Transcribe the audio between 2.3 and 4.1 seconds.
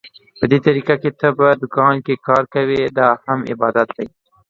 کوې، دا هم عبادت دى.